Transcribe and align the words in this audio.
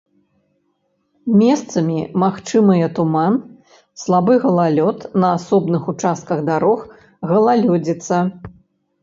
Месцамі 1.41 1.97
магчымыя 2.23 2.87
туман, 2.99 3.37
слабы 4.05 4.33
галалёд, 4.47 4.97
на 5.25 5.29
асобных 5.37 5.83
участках 5.95 6.43
дарог 6.51 6.79
галалёдзіца. 7.35 8.17